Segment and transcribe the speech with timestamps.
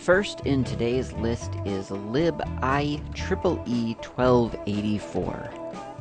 [0.00, 5.50] First in today's list is libIEEE 1284.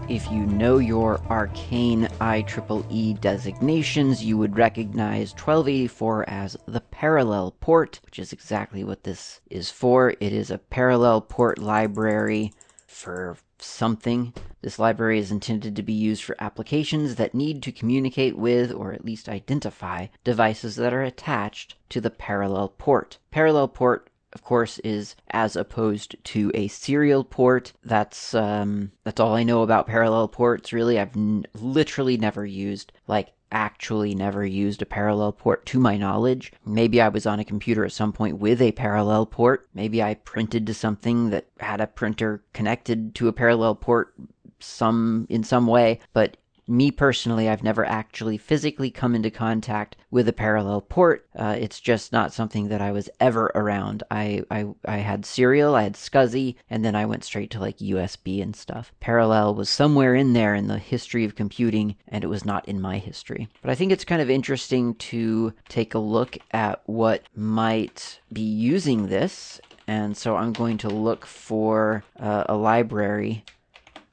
[0.08, 8.00] If you know your arcane IEEE designations, you would recognize 1284 as the parallel port,
[8.06, 10.12] which is exactly what this is for.
[10.22, 12.54] It is a parallel port library
[12.88, 14.34] for something.
[14.62, 18.94] This library is intended to be used for applications that need to communicate with, or
[18.94, 23.18] at least identify, devices that are attached to the parallel port.
[23.32, 27.74] Parallel port of course, is as opposed to a serial port.
[27.84, 30.72] That's um, that's all I know about parallel ports.
[30.72, 35.98] Really, I've n- literally never used like actually never used a parallel port to my
[35.98, 36.52] knowledge.
[36.66, 39.68] Maybe I was on a computer at some point with a parallel port.
[39.74, 44.14] Maybe I printed to something that had a printer connected to a parallel port
[44.60, 46.38] some in some way, but
[46.70, 51.28] me personally, I've never actually physically come into contact with a parallel port.
[51.36, 54.04] Uh, it's just not something that I was ever around.
[54.12, 57.78] I, I, I had Serial, I had SCSI, and then I went straight to like
[57.78, 58.94] USB and stuff.
[59.00, 62.80] Parallel was somewhere in there in the history of computing, and it was not in
[62.80, 63.50] my history.
[63.62, 68.42] But I think it's kind of interesting to take a look at what might be
[68.42, 69.60] using this.
[69.88, 73.44] And so I'm going to look for uh, a library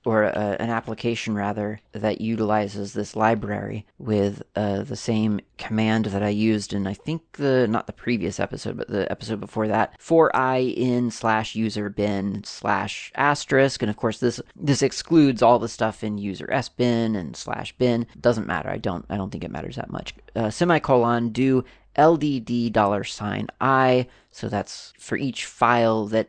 [0.07, 6.23] or uh, an application rather that utilizes this library with uh, the same command that
[6.23, 9.95] I used in I think the not the previous episode but the episode before that
[9.99, 13.83] for i in slash user bin slash asterisk.
[13.83, 17.77] And of course this this excludes all the stuff in user s bin and slash
[17.77, 18.07] bin.
[18.21, 18.71] Doesn't matter.
[18.71, 20.15] I don't I don't think it matters that much.
[20.37, 21.65] Uh, semicolon do
[21.97, 24.06] LDD dollar sign I.
[24.31, 26.28] So that's for each file that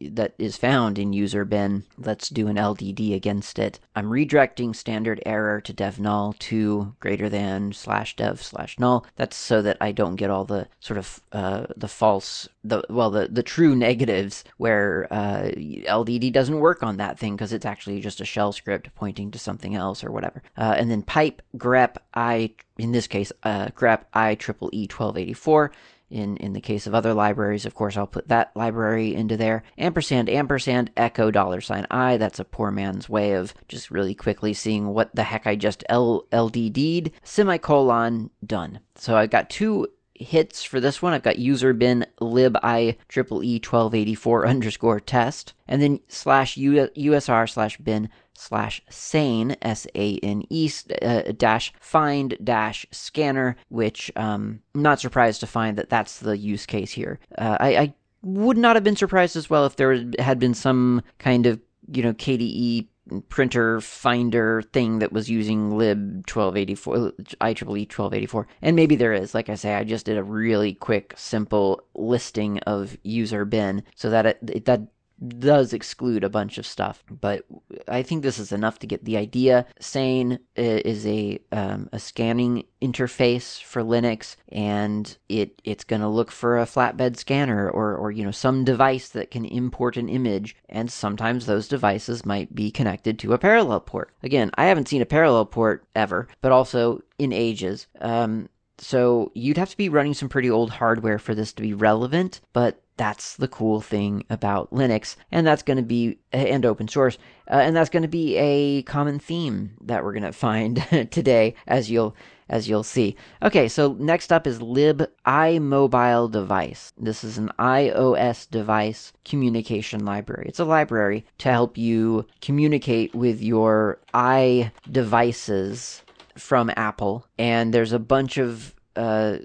[0.00, 1.84] that is found in user bin.
[1.98, 3.78] Let's do an LDD against it.
[3.94, 9.06] I'm redirecting standard error to dev null to greater than slash dev slash null.
[9.16, 13.10] That's so that I don't get all the sort of uh, the false the well
[13.10, 18.00] the the true negatives where uh, LDD doesn't work on that thing because it's actually
[18.00, 20.42] just a shell script pointing to something else or whatever.
[20.56, 25.72] Uh, and then pipe grep i in this case uh, grep i triple e 1284
[26.10, 29.62] in, in the case of other libraries, of course, I'll put that library into there.
[29.78, 32.16] Ampersand, ampersand, echo, dollar sign I.
[32.16, 35.84] That's a poor man's way of just really quickly seeing what the heck I just
[35.88, 37.12] L- LDD'd.
[37.22, 38.80] Semicolon, done.
[38.96, 39.88] So I've got two
[40.20, 41.12] hits for this one.
[41.12, 47.50] I've got user bin lib i triple e 1284 underscore test, and then slash usr
[47.50, 48.08] slash bin
[48.40, 50.70] slash sane s a n e
[51.02, 56.36] uh, dash find dash scanner, which um, I'm not surprised to find that that's the
[56.36, 57.18] use case here.
[57.36, 61.02] Uh, I, I would not have been surprised as well if there had been some
[61.18, 61.60] kind of
[61.92, 62.86] you know KDE
[63.28, 66.94] printer finder thing that was using lib 1284
[67.40, 71.14] IEEE 1284 and maybe there is like I say I just did a really quick
[71.16, 74.82] simple listing of user bin so that it, that
[75.26, 77.44] does exclude a bunch of stuff, but
[77.88, 79.66] I think this is enough to get the idea.
[79.78, 86.30] Sane is a um, a scanning interface for Linux, and it it's going to look
[86.30, 90.56] for a flatbed scanner or or you know some device that can import an image,
[90.68, 94.12] and sometimes those devices might be connected to a parallel port.
[94.22, 97.86] Again, I haven't seen a parallel port ever, but also in ages.
[98.00, 98.48] Um,
[98.80, 102.40] so you'd have to be running some pretty old hardware for this to be relevant,
[102.52, 107.16] but that's the cool thing about Linux, and that's going to be and open source,
[107.50, 111.54] uh, and that's going to be a common theme that we're going to find today,
[111.66, 112.14] as you'll
[112.50, 113.16] as you'll see.
[113.42, 116.92] Okay, so next up is lib iMobile device.
[116.98, 120.46] This is an iOS device communication library.
[120.48, 126.02] It's a library to help you communicate with your i devices
[126.36, 129.38] from Apple, and there's a bunch of uh,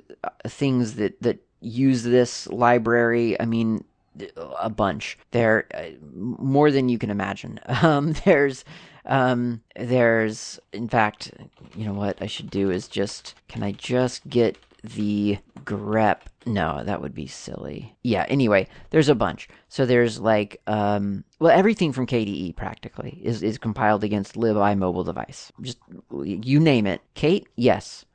[0.47, 3.39] things that that use this library.
[3.39, 3.83] I mean,
[4.59, 5.17] a bunch.
[5.31, 7.59] There, uh, more than you can imagine.
[7.85, 8.65] Um, there's,
[9.05, 11.31] um, there's, in fact,
[11.75, 14.57] you know what I should do is just, can I just get
[14.89, 16.21] the grep?
[16.45, 17.95] No, that would be silly.
[18.03, 18.25] Yeah.
[18.29, 19.47] Anyway, there's a bunch.
[19.67, 25.03] So there's like, um, well, everything from KDE practically is is compiled against libI mobile
[25.03, 25.51] device.
[25.61, 25.79] Just
[26.23, 27.01] you name it.
[27.13, 28.05] Kate, yes.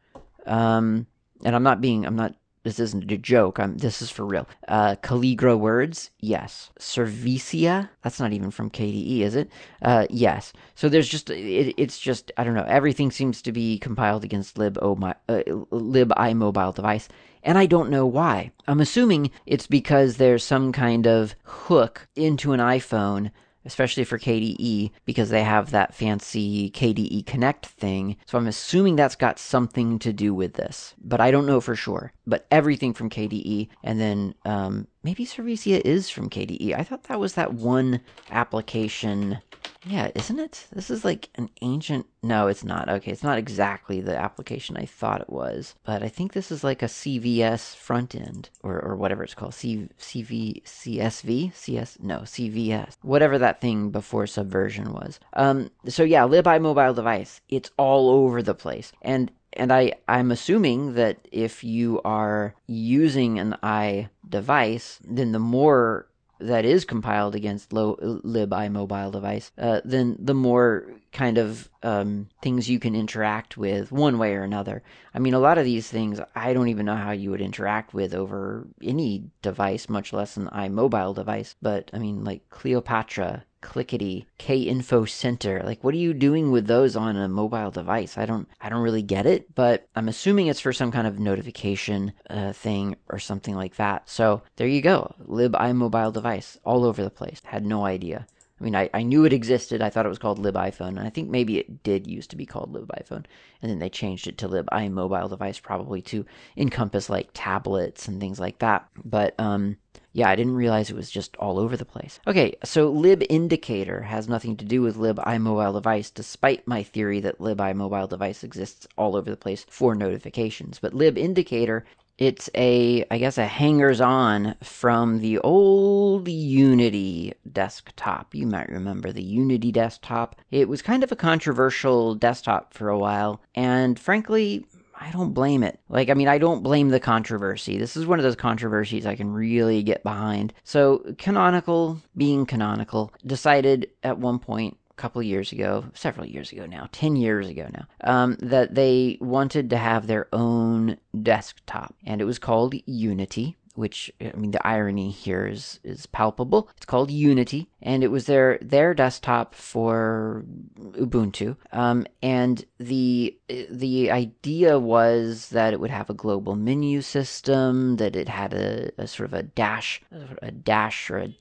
[0.47, 1.07] Um,
[1.45, 3.59] and I'm not being, I'm not this isn't a joke.
[3.59, 4.47] I'm, this is for real.
[4.69, 6.71] Uh, Calligra words, yes.
[6.79, 9.51] Cervisia, that's not even from KDE, is it?
[9.81, 10.53] Uh, yes.
[10.75, 12.67] So there's just it, it's just I don't know.
[12.69, 17.09] Everything seems to be compiled against lib o my, uh, lib i mobile device,
[17.43, 18.53] and I don't know why.
[18.69, 23.31] I'm assuming it's because there's some kind of hook into an iPhone
[23.65, 28.17] especially for KDE, because they have that fancy KDE Connect thing.
[28.27, 31.77] So I'm assuming that's got something to do with this, but I don't know for
[31.77, 32.13] sure.
[32.27, 36.75] But everything from KDE, and then um, maybe Cervisia is from KDE.
[36.79, 39.39] I thought that was that one application
[39.87, 40.67] yeah, isn't it?
[40.73, 42.07] This is like an ancient.
[42.23, 42.89] No, it's not.
[42.89, 46.63] Okay, it's not exactly the application I thought it was, but I think this is
[46.63, 49.55] like a CVS front end or, or whatever it's called.
[49.55, 51.55] C, CV, CSV?
[51.55, 51.99] CS?
[52.01, 52.97] No, CVS.
[53.03, 55.19] Whatever that thing before Subversion was.
[55.33, 57.41] Um, so yeah, mobile device.
[57.49, 58.93] It's all over the place.
[59.01, 65.41] And and I, I'm assuming that if you are using an i device, then the
[65.41, 66.07] more
[66.41, 72.29] that is compiled against low, lib iMobile device, uh, then the more kind of um,
[72.43, 74.83] things you can interact with one way or another.
[75.15, 77.95] I mean, a lot of these things I don't even know how you would interact
[77.95, 81.57] with over any device, much less an iMobile device.
[81.61, 85.63] But I mean, like Kleopatra Klickety k info center.
[85.65, 88.17] Like what are you doing with those on a mobile device?
[88.17, 91.19] I don't i don't really get it but i'm assuming it's for some kind of
[91.19, 94.09] notification uh, thing or something like that.
[94.09, 95.15] So there you go.
[95.19, 97.41] Lib iMobile device all over the place.
[97.45, 98.27] Had no idea
[98.61, 99.81] I mean, I, I knew it existed.
[99.81, 102.45] I thought it was called LibIphone, and I think maybe it did used to be
[102.45, 103.25] called LibIphone,
[103.63, 106.27] and then they changed it to LibIMobile device probably to
[106.57, 108.87] encompass like tablets and things like that.
[109.03, 109.79] But um,
[110.13, 112.21] yeah, I didn't realize it was just all over the place.
[112.27, 118.09] Okay, so libIndicator has nothing to do with libIMobile device, despite my theory that libIMobile
[118.09, 120.79] device exists all over the place for notifications.
[120.81, 121.83] But libIndicator
[122.21, 128.35] it's a, I guess, a hangers on from the old Unity desktop.
[128.35, 130.37] You might remember the Unity desktop.
[130.51, 134.67] It was kind of a controversial desktop for a while, and frankly,
[135.01, 135.81] I don't blame it.
[135.89, 137.79] Like, I mean, I don't blame the controversy.
[137.79, 140.53] This is one of those controversies I can really get behind.
[140.63, 146.89] So, Canonical, being canonical, decided at one point couple years ago, several years ago now,
[146.93, 151.95] 10 years ago now, um, that they wanted to have their own desktop.
[152.05, 156.69] And it was called Unity which I mean the irony here is is palpable.
[156.77, 160.45] It's called Unity, and it was their their desktop for
[160.79, 161.57] Ubuntu.
[161.73, 163.39] Um, and the
[163.71, 168.91] the idea was that it would have a global menu system, that it had a,
[168.99, 170.03] a sort of a dash,
[170.43, 171.37] a dash or a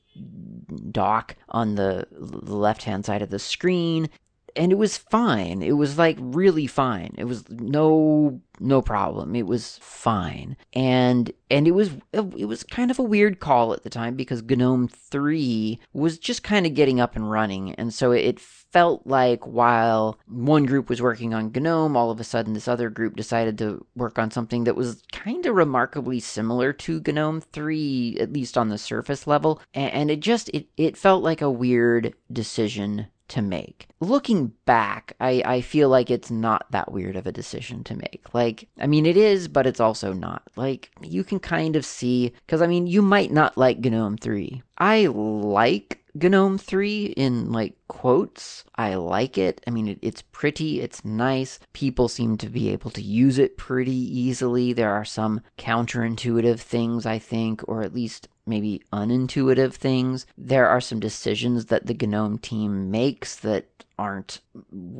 [0.91, 4.09] dock on the left hand side of the screen
[4.55, 5.61] and it was fine.
[5.61, 7.15] It was like really fine.
[7.17, 9.35] It was no no problem.
[9.35, 10.57] It was fine.
[10.73, 14.15] And and it was uh, it was kind of a weird call at the time
[14.15, 17.73] because gnome 3 was just kind of getting up and running.
[17.75, 22.23] And so it felt like while one group was working on GNOME, all of a
[22.23, 26.73] sudden this other group decided to work on something that was kind of remarkably similar
[26.73, 29.61] to GNOME 3, at least on the surface level.
[29.73, 33.87] And it just, it, it felt like a weird decision to make.
[33.99, 38.25] Looking back, I, I feel like it's not that weird of a decision to make.
[38.33, 40.43] Like, I mean, it is, but it's also not.
[40.55, 44.61] Like, you can kind of see, because I mean, you might not like GNOME 3.
[44.77, 48.63] I like GNOME 3 in like quotes.
[48.75, 49.61] I like it.
[49.67, 51.59] I mean, it, it's pretty, it's nice.
[51.73, 54.73] People seem to be able to use it pretty easily.
[54.73, 60.25] There are some counterintuitive things, I think, or at least maybe unintuitive things.
[60.37, 64.39] There are some decisions that the GNOME team makes that aren't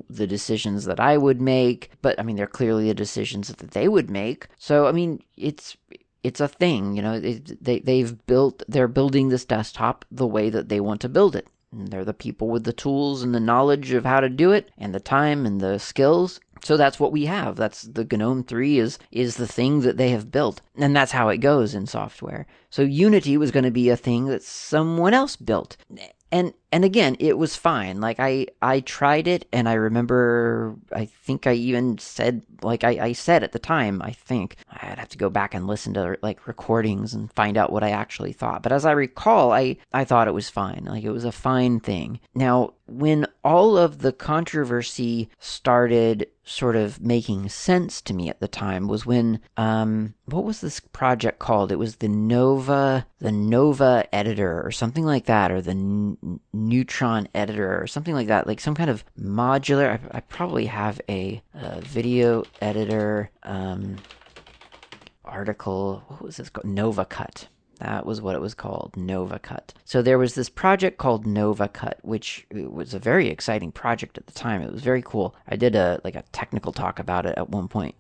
[0.10, 3.88] the decisions that I would make, but I mean, they're clearly the decisions that they
[3.88, 4.48] would make.
[4.58, 5.78] So, I mean, it's
[6.22, 7.20] it's a thing, you know.
[7.20, 11.48] They they've built they're building this desktop the way that they want to build it.
[11.72, 14.72] And they're the people with the tools and the knowledge of how to do it,
[14.78, 16.40] and the time and the skills.
[16.64, 17.56] So that's what we have.
[17.56, 20.62] That's the GNOME 3 is is the thing that they have built.
[20.76, 22.46] And that's how it goes in software.
[22.70, 25.78] So Unity was going to be a thing that someone else built
[26.32, 28.02] and and again it was fine.
[28.02, 32.90] Like i i tried it and i remember i think i even said like I,
[33.08, 36.18] I said at the time i think i'd have to go back and listen to
[36.22, 38.64] like recordings and find out what i actually thought.
[38.64, 40.86] But as i recall i i thought it was fine.
[40.86, 42.20] Like it was a fine thing.
[42.36, 48.48] Now when all of the controversy started sort of making sense to me at the
[48.48, 51.72] time was when um what was this project called?
[51.72, 55.76] It was the nova the nova editor or something like that or the
[56.54, 61.00] neutron editor or something like that like some kind of modular i, I probably have
[61.08, 63.96] a, a, video editor um
[65.30, 66.04] article.
[66.08, 66.66] What was this called?
[66.66, 67.48] NovaCut.
[67.80, 69.70] That was what it was called, NovaCut.
[69.86, 74.34] So there was this project called NovaCut, which was a very exciting project at the
[74.34, 74.62] time.
[74.62, 75.34] It was very cool.
[75.48, 77.96] I did a like a technical talk about it at one point.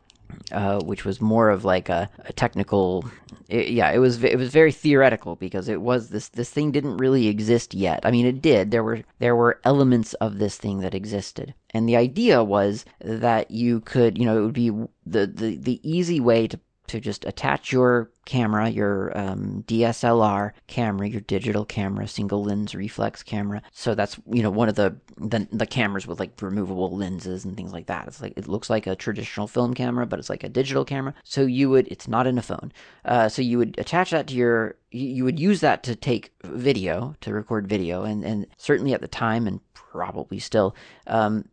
[0.51, 3.05] Uh, which was more of like a, a technical,
[3.48, 6.98] it, yeah, it was it was very theoretical because it was this this thing didn't
[6.98, 8.00] really exist yet.
[8.03, 8.71] I mean, it did.
[8.71, 13.51] There were there were elements of this thing that existed, and the idea was that
[13.51, 14.69] you could, you know, it would be
[15.05, 16.59] the the the easy way to
[16.89, 23.24] to just attach your camera, your um, DSLR camera, your digital camera, single lens reflex
[23.24, 23.62] camera.
[23.72, 27.55] So that's you know one of the, the the cameras with like removable lenses and
[27.55, 28.08] things like that.
[28.08, 31.13] It's like it looks like a traditional film camera, but it's like a digital camera.
[31.24, 32.72] So you would it's not in a phone.
[33.05, 37.15] Uh, so you would attach that to your you would use that to take video
[37.22, 40.75] to record video, and and certainly at the time and probably still
[41.08, 41.46] um,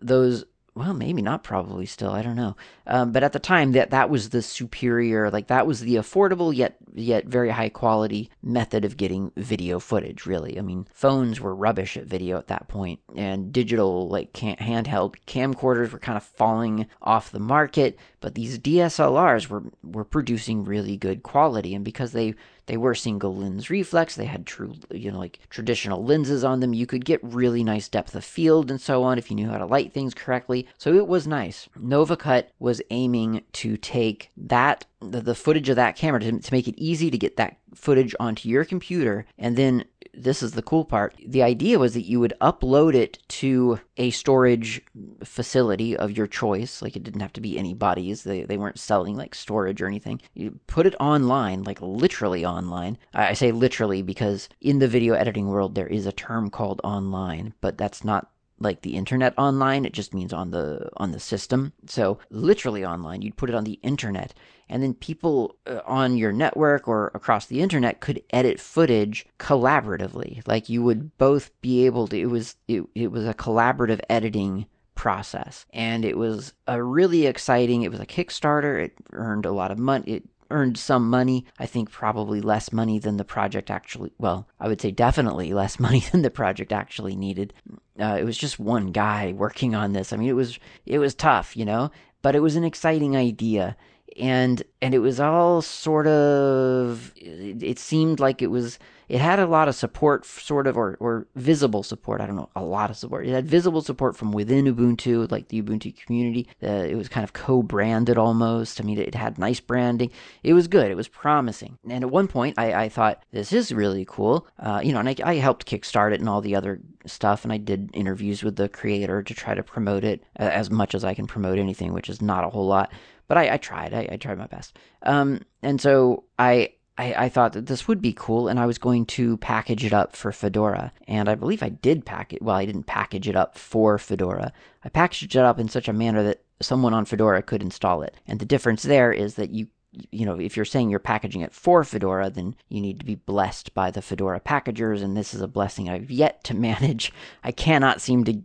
[0.00, 0.44] those
[0.76, 2.10] well, maybe not probably still.
[2.10, 2.54] I don't know.
[2.86, 6.54] Um, but at the time, that that was the superior, like that was the affordable
[6.54, 10.26] yet yet very high quality method of getting video footage.
[10.26, 15.14] Really, I mean, phones were rubbish at video at that point, and digital like handheld
[15.26, 17.98] camcorders were kind of falling off the market.
[18.20, 22.34] But these DSLRs were were producing really good quality, and because they
[22.66, 24.14] they were single lens reflex.
[24.14, 26.74] They had true, you know, like traditional lenses on them.
[26.74, 29.58] You could get really nice depth of field and so on if you knew how
[29.58, 30.66] to light things correctly.
[30.78, 31.68] So it was nice.
[31.78, 36.68] NovaCut was aiming to take that the, the footage of that camera to, to make
[36.68, 39.84] it easy to get that footage onto your computer and then
[40.16, 41.14] this is the cool part.
[41.24, 44.82] The idea was that you would upload it to a storage
[45.22, 46.80] facility of your choice.
[46.82, 48.24] Like it didn't have to be anybody's.
[48.24, 50.20] They, they weren't selling like storage or anything.
[50.34, 52.98] You put it online, like literally online.
[53.12, 57.54] I say literally because in the video editing world, there is a term called online,
[57.60, 61.72] but that's not like the internet online it just means on the on the system
[61.86, 64.32] so literally online you'd put it on the internet
[64.68, 70.46] and then people uh, on your network or across the internet could edit footage collaboratively
[70.46, 74.66] like you would both be able to it was it, it was a collaborative editing
[74.94, 79.70] process and it was a really exciting it was a kickstarter it earned a lot
[79.70, 81.44] of money it earned some money.
[81.58, 85.80] I think probably less money than the project actually, well, I would say definitely less
[85.80, 87.52] money than the project actually needed.
[87.98, 90.12] Uh, it was just one guy working on this.
[90.12, 91.90] I mean, it was, it was tough, you know,
[92.22, 93.76] but it was an exciting idea.
[94.18, 99.38] And, and it was all sort of, it, it seemed like it was, it had
[99.38, 102.20] a lot of support, sort of, or, or visible support.
[102.20, 103.26] I don't know, a lot of support.
[103.26, 106.48] It had visible support from within Ubuntu, like the Ubuntu community.
[106.62, 108.80] Uh, it was kind of co branded almost.
[108.80, 110.10] I mean, it had nice branding.
[110.42, 110.90] It was good.
[110.90, 111.78] It was promising.
[111.88, 114.46] And at one point, I, I thought, this is really cool.
[114.58, 117.44] Uh, you know, and I, I helped kickstart it and all the other stuff.
[117.44, 121.04] And I did interviews with the creator to try to promote it as much as
[121.04, 122.92] I can promote anything, which is not a whole lot
[123.28, 123.92] but I, I tried.
[123.92, 124.78] I, I, tried my best.
[125.02, 128.78] Um, and so I I, I, thought that this would be cool, and I was
[128.78, 130.92] going to package it up for Fedora.
[131.06, 132.40] And I believe I did pack it.
[132.40, 134.52] Well, I didn't package it up for Fedora.
[134.84, 138.16] I packaged it up in such a manner that someone on Fedora could install it.
[138.26, 139.68] And the difference there is that you
[140.10, 143.14] you know, if you're saying you're packaging it for Fedora, then you need to be
[143.14, 147.12] blessed by the Fedora packagers, and this is a blessing I've yet to manage.
[147.42, 148.38] I cannot seem to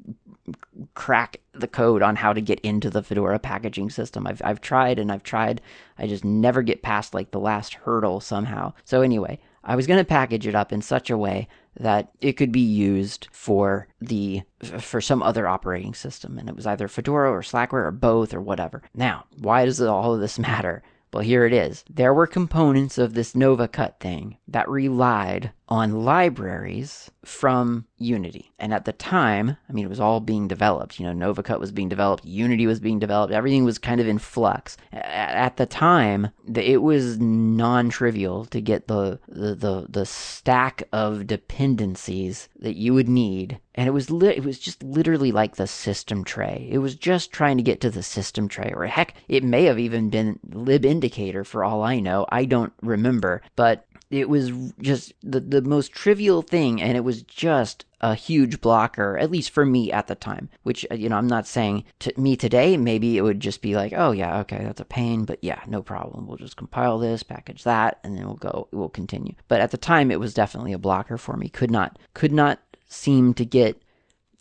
[0.93, 4.25] crack the code on how to get into the Fedora packaging system.
[4.25, 5.61] I've I've tried and I've tried.
[5.97, 8.73] I just never get past like the last hurdle somehow.
[8.83, 11.47] So anyway, I was going to package it up in such a way
[11.79, 14.41] that it could be used for the
[14.79, 18.41] for some other operating system and it was either Fedora or Slackware or both or
[18.41, 18.81] whatever.
[18.93, 20.83] Now, why does all of this matter?
[21.13, 21.83] Well, here it is.
[21.89, 28.51] There were components of this NovaCut thing that relied on libraries from Unity.
[28.59, 30.99] And at the time, I mean, it was all being developed.
[30.99, 34.17] You know, NovaCut was being developed, Unity was being developed, everything was kind of in
[34.17, 34.75] flux.
[34.91, 41.25] At the time, it was non trivial to get the, the, the, the, stack of
[41.25, 43.57] dependencies that you would need.
[43.73, 46.67] And it was li- it was just literally like the system tray.
[46.69, 49.79] It was just trying to get to the system tray, or heck, it may have
[49.79, 52.25] even been libindicator for all I know.
[52.29, 54.51] I don't remember, but it was
[54.81, 59.51] just the, the most trivial thing and it was just a huge blocker at least
[59.51, 62.75] for me at the time which uh, you know i'm not saying to me today
[62.75, 65.81] maybe it would just be like oh yeah okay that's a pain but yeah no
[65.81, 66.27] problem.
[66.27, 69.33] We'll just compile this package that and then we'll go we'll continue.
[69.47, 71.49] But at the time it was definitely a blocker for me.
[71.49, 73.81] Could not could not seem to get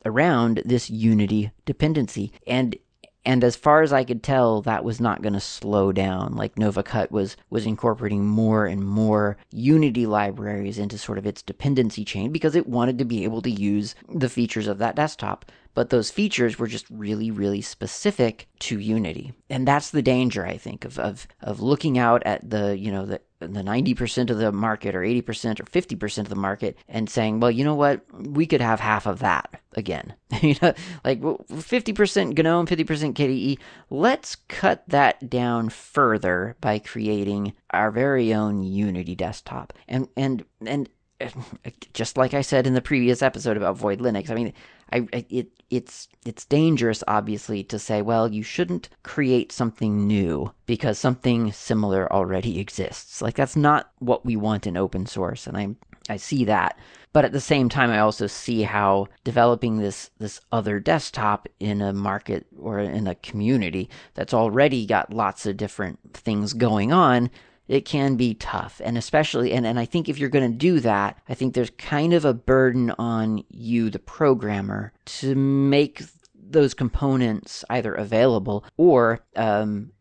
[0.04, 2.32] around this unity dependency.
[2.46, 2.76] And
[3.24, 6.36] and as far as I could tell, that was not going to slow down.
[6.36, 11.42] Like Nova Cut was was incorporating more and more Unity libraries into sort of its
[11.42, 15.44] dependency chain because it wanted to be able to use the features of that desktop.
[15.74, 19.32] But those features were just really, really specific to Unity.
[19.48, 23.06] And that's the danger, I think, of, of, of looking out at the, you know,
[23.06, 27.40] the, the 90% of the market or 80% or 50% of the market and saying,
[27.40, 28.02] well, you know what?
[28.12, 30.14] We could have half of that again.
[30.42, 33.58] you know, like 50% GNOME, 50% KDE.
[33.88, 39.72] Let's cut that down further by creating our very own Unity desktop.
[39.88, 40.88] And, and, and
[41.92, 44.52] just like I said in the previous episode about Void Linux, I mean,
[44.92, 50.98] I, it it's it's dangerous obviously to say well you shouldn't create something new because
[50.98, 53.22] something similar already exists.
[53.22, 55.68] Like that's not what we want in open source and I
[56.08, 56.78] I see that.
[57.12, 61.80] But at the same time I also see how developing this this other desktop in
[61.80, 67.30] a market or in a community that's already got lots of different things going on
[67.70, 68.80] it can be tough.
[68.84, 71.70] And especially, and, and I think if you're going to do that, I think there's
[71.70, 76.02] kind of a burden on you, the programmer, to make
[76.34, 79.92] those components either available or um,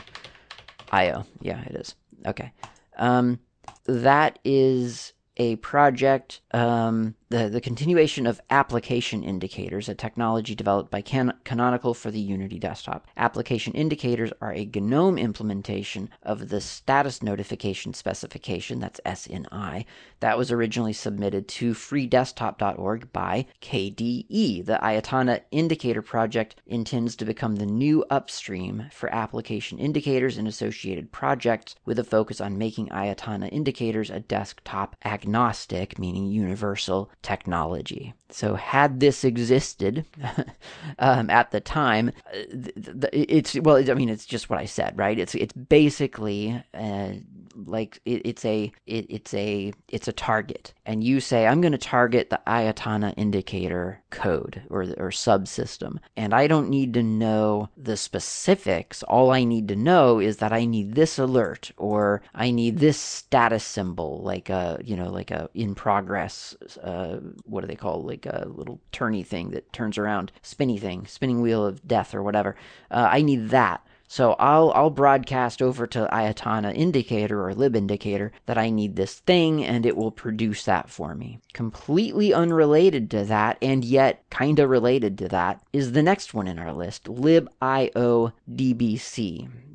[0.92, 1.26] IO.
[1.42, 1.96] Yeah, it is.
[2.26, 2.52] Okay.
[2.98, 3.40] Um,
[3.86, 11.02] that is a project um, the, the continuation of application indicators, a technology developed by
[11.02, 13.08] Can- Canonical for the Unity desktop.
[13.18, 19.86] Application indicators are a GNOME implementation of the status notification specification, that's SNI,
[20.20, 24.66] that was originally submitted to freedesktop.org by KDE.
[24.66, 31.12] The Ayatana Indicator project intends to become the new upstream for application indicators and associated
[31.12, 38.14] projects with a focus on making Ayatana indicators a desktop agnostic, meaning universal technology.
[38.30, 40.06] So, had this existed
[41.00, 45.18] um, at the time, uh, it's well, I mean, it's just what I said, right?
[45.18, 47.14] It's it's basically uh,
[47.56, 51.72] like it, it's a it, it's a it's a target, and you say I'm going
[51.72, 57.70] to target the Ayatana indicator code or or subsystem, and I don't need to know
[57.78, 59.04] the specifics.
[59.04, 63.00] All I need to know is that I need this alert or I need this
[63.00, 66.56] status symbol, like a you know like a in progress.
[66.82, 71.06] Uh, what do they call like a little turny thing that turns around, spinny thing,
[71.08, 72.56] spinning wheel of death or whatever.
[72.92, 73.86] Uh, I need that.
[74.08, 79.20] So I'll I'll broadcast over to Ayatana indicator or lib indicator that I need this
[79.20, 81.40] thing and it will produce that for me.
[81.54, 86.48] Completely unrelated to that and yet kind of related to that is the next one
[86.48, 88.32] in our list, libIODBC.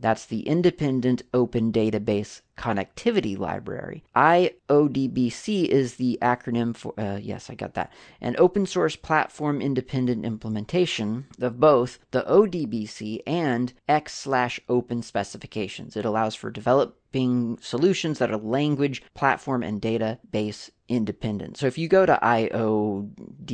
[0.00, 4.04] That's the Independent Open Database Connectivity Library.
[4.14, 10.26] IODBC is the acronym for, uh, yes, I got that, an open source platform independent
[10.26, 15.96] implementation of both the ODBC and X slash open specifications.
[15.96, 21.56] It allows for developing solutions that are language, platform, and database independent.
[21.56, 23.48] So if you go to iodbc.org,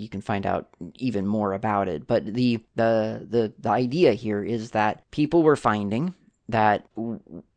[0.00, 2.06] you can find out even more about it.
[2.06, 6.14] But the the the, the idea here is that people were finding
[6.48, 6.86] that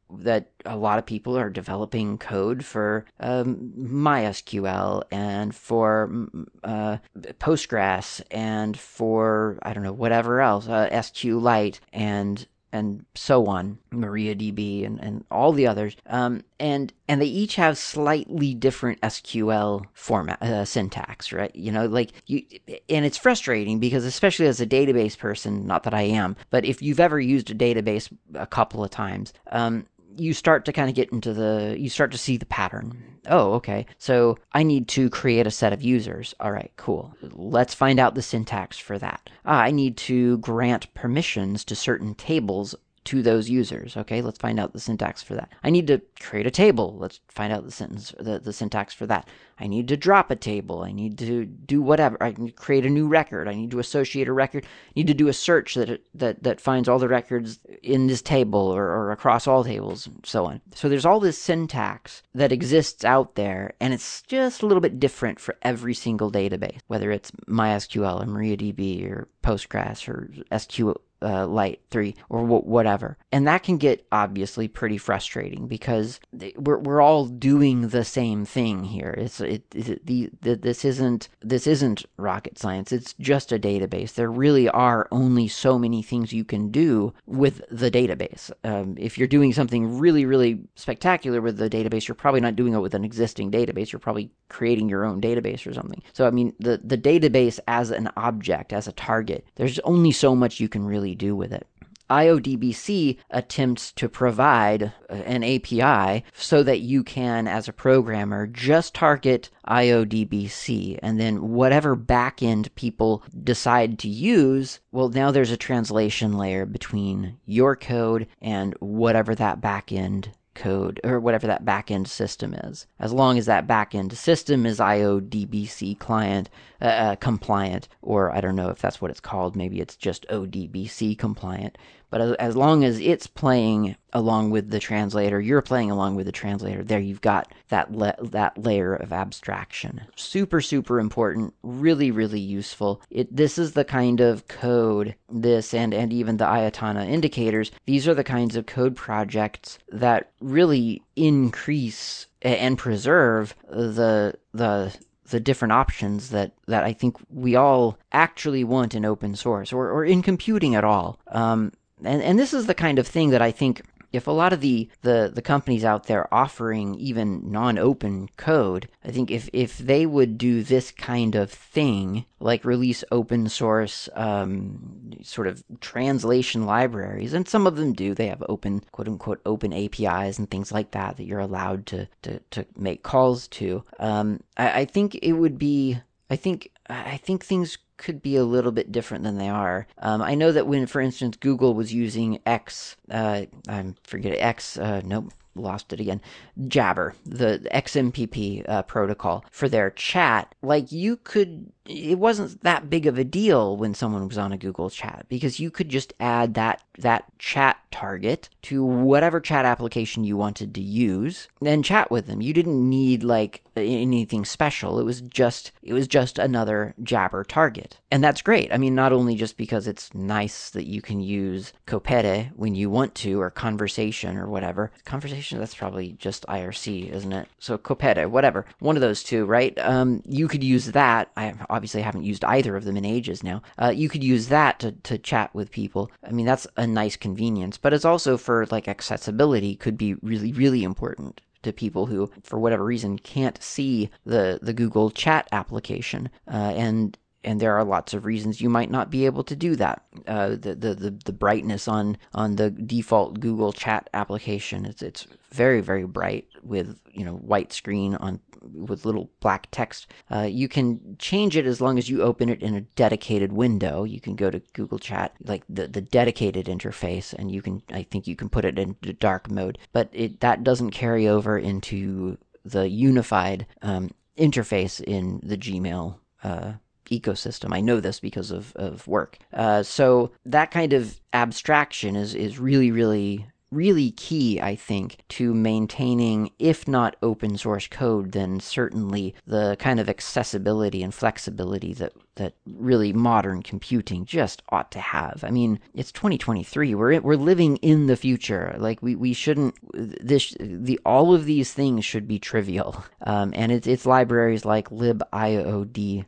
[0.09, 6.27] that a lot of people are developing code for um, MySQL and for
[6.63, 6.97] uh,
[7.39, 12.45] Postgres and for I don't know whatever else uh, SQLite and
[12.75, 15.95] and so on, MariaDB and, and all the others.
[16.07, 21.55] Um, and and they each have slightly different SQL format uh, syntax, right?
[21.55, 22.43] You know, like you,
[22.89, 26.81] and it's frustrating because especially as a database person, not that I am, but if
[26.81, 29.85] you've ever used a database a couple of times, um,
[30.17, 33.53] you start to kind of get into the you start to see the pattern oh
[33.53, 37.99] okay so i need to create a set of users all right cool let's find
[37.99, 42.75] out the syntax for that ah, i need to grant permissions to certain tables
[43.05, 43.95] to those users.
[43.95, 45.49] Okay, let's find out the syntax for that.
[45.63, 46.97] I need to create a table.
[46.97, 49.29] Let's find out the sentence the, the syntax for that.
[49.59, 50.83] I need to drop a table.
[50.83, 52.21] I need to do whatever.
[52.21, 53.47] I can create a new record.
[53.47, 54.65] I need to associate a record.
[54.65, 58.21] I need to do a search that that that finds all the records in this
[58.21, 60.61] table or, or across all tables and so on.
[60.73, 64.99] So there's all this syntax that exists out there, and it's just a little bit
[64.99, 71.47] different for every single database, whether it's MySQL or MariaDB or Postgres or SQL uh,
[71.47, 73.17] Lite 3 or w- whatever.
[73.31, 76.19] And that can get obviously pretty frustrating because
[76.55, 79.13] we're, we're all doing the same thing here.
[79.17, 82.91] It's it, it the, the this isn't this isn't rocket science.
[82.91, 84.13] It's just a database.
[84.13, 88.51] There really are only so many things you can do with the database.
[88.63, 92.73] Um, if you're doing something really really spectacular with the database, you're probably not doing
[92.73, 93.91] it with an existing database.
[93.91, 96.01] You're probably creating your own database or something.
[96.13, 100.35] So I mean the the database as an object as a target, there's only so
[100.35, 101.67] much you can really do with it.
[102.09, 108.93] IODBC attempts to provide uh, an API so that you can, as a programmer, just
[108.93, 116.37] target IODBC and then whatever backend people decide to use, well, now there's a translation
[116.37, 122.87] layer between your code and whatever that backend code or whatever that backend system is.
[122.99, 126.49] As long as that backend system is IODBC client
[126.81, 129.55] uh, uh, compliant, or I don't know if that's what it's called.
[129.55, 131.77] Maybe it's just ODBC compliant.
[132.15, 136.27] But as, as long as it's playing along with the translator, you're playing along with
[136.27, 136.81] the translator.
[136.81, 137.89] There, you've got that
[138.31, 139.99] that layer of abstraction.
[140.15, 141.53] Super, super important.
[141.61, 143.01] Really, really useful.
[143.09, 145.15] It this is the kind of code.
[145.29, 147.69] This and and even the Ayatana indicators.
[147.85, 154.97] These are the kinds of code projects that really increase and preserve the the
[155.29, 159.89] the different options that, that I think we all actually want in open source or,
[159.89, 161.19] or in computing at all.
[161.27, 161.71] Um,
[162.07, 163.81] and, and this is the kind of thing that I think
[164.15, 169.11] if a lot of the, the, the companies out there offering even non-open code, I
[169.11, 175.11] think if, if they would do this kind of thing, like release open source um,
[175.21, 179.73] sort of translation libraries, and some of them do, they have open quote unquote open
[179.73, 183.83] APIs and things like that that you're allowed to to, to make calls to.
[183.99, 188.43] Um, I, I think it would be I think I think things could be a
[188.43, 189.87] little bit different than they are.
[189.99, 194.77] Um, I know that when, for instance, Google was using X, uh, I forget X,
[194.77, 196.21] uh, nope, lost it again.
[196.67, 200.53] Jabber, the XMPP uh, protocol for their chat.
[200.61, 204.57] Like you could, it wasn't that big of a deal when someone was on a
[204.57, 210.23] Google chat because you could just add that that chat target to whatever chat application
[210.23, 212.41] you wanted to use and chat with them.
[212.41, 214.99] You didn't need like anything special.
[214.99, 217.99] It was just it was just another Jabber target.
[218.11, 218.71] And that's great.
[218.73, 222.89] I mean, not only just because it's nice that you can use Kopete when you
[222.89, 224.91] want to or Konversation or whatever.
[225.05, 227.47] Konversation that's probably just IRC, isn't it?
[227.59, 228.65] So Kopete, whatever.
[228.79, 229.77] One of those two, right?
[229.79, 231.31] Um, you could use that.
[231.37, 233.61] I obviously haven't used either of them in ages now.
[233.81, 236.11] Uh, you could use that to, to chat with people.
[236.25, 240.51] I mean, that's a nice convenience, but it's also for like accessibility could be really,
[240.51, 246.29] really important to people who, for whatever reason, can't see the the Google Chat application,
[246.47, 249.75] uh, and and there are lots of reasons you might not be able to do
[249.75, 250.03] that.
[250.27, 255.27] Uh, the, the, the the brightness on on the default Google Chat application it's it's
[255.51, 258.39] very very bright with you know white screen on
[258.75, 260.07] with little black text.
[260.31, 264.03] Uh, you can change it as long as you open it in a dedicated window.
[264.03, 268.03] You can go to Google Chat, like the, the dedicated interface, and you can, I
[268.03, 269.77] think you can put it into dark mode.
[269.93, 276.73] But it, that doesn't carry over into the unified um, interface in the Gmail uh,
[277.05, 277.73] ecosystem.
[277.73, 279.37] I know this because of, of work.
[279.53, 285.53] Uh, so that kind of abstraction is, is really, really really key, I think, to
[285.53, 292.13] maintaining, if not open source code, then certainly the kind of accessibility and flexibility that
[292.35, 295.43] that really modern computing just ought to have.
[295.43, 296.93] I mean, it's 2023.
[296.95, 298.75] We're we're living in the future.
[298.77, 303.03] Like we, we shouldn't this the all of these things should be trivial.
[303.27, 306.25] Um, and it's it's libraries like libiodbc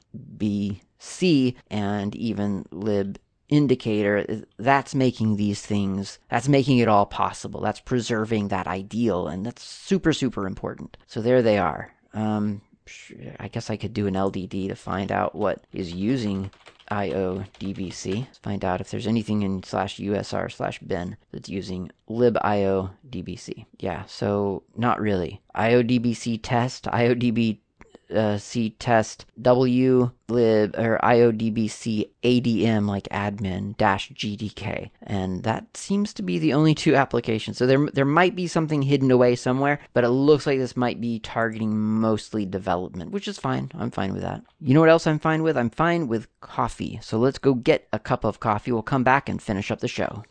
[1.69, 3.19] and even lib
[3.49, 7.61] indicator that's making these things that's making it all possible.
[7.61, 10.97] That's preserving that ideal and that's super super important.
[11.07, 11.93] So there they are.
[12.13, 12.61] Um,
[13.39, 16.49] i guess i could do an ldd to find out what is using
[16.89, 23.65] iodbc Let's find out if there's anything in slash usr slash bin that's using libiodbc
[23.79, 25.41] yeah so not really.
[25.55, 27.59] Iodbc test iodb
[28.13, 36.13] uh, C test W lib or IODBC ADM like admin dash GDK, and that seems
[36.13, 37.57] to be the only two applications.
[37.57, 40.99] So there there might be something hidden away somewhere, but it looks like this might
[40.99, 43.71] be targeting mostly development, which is fine.
[43.77, 44.43] I'm fine with that.
[44.59, 45.57] You know what else I'm fine with?
[45.57, 46.99] I'm fine with coffee.
[47.01, 48.71] So let's go get a cup of coffee.
[48.71, 50.23] We'll come back and finish up the show.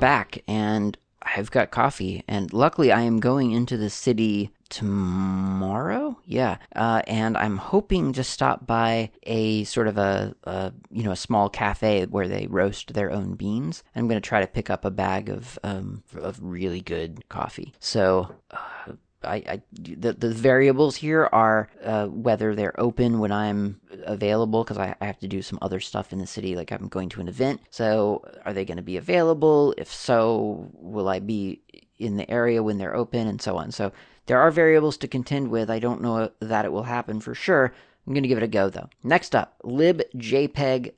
[0.00, 6.16] Back, and I've got coffee, and luckily I am going into the city tomorrow.
[6.24, 11.12] Yeah, uh, and I'm hoping to stop by a sort of a, a you know
[11.12, 13.84] a small cafe where they roast their own beans.
[13.94, 17.74] I'm going to try to pick up a bag of um, of really good coffee.
[17.78, 18.34] So.
[18.50, 24.64] Uh, I, I, the, the variables here are uh, whether they're open when I'm available
[24.64, 27.08] because I, I, have to do some other stuff in the city, like I'm going
[27.10, 27.60] to an event.
[27.70, 29.74] So, are they going to be available?
[29.76, 31.62] If so, will I be
[31.98, 33.72] in the area when they're open, and so on.
[33.72, 33.92] So,
[34.26, 35.70] there are variables to contend with.
[35.70, 37.74] I don't know that it will happen for sure.
[38.06, 38.88] I'm going to give it a go though.
[39.02, 40.92] Next up, libjpeg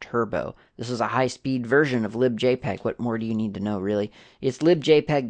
[0.00, 0.54] turbo.
[0.76, 2.84] This is a high speed version of libjpeg.
[2.84, 4.12] What more do you need to know, really?
[4.40, 5.28] It's libjpeg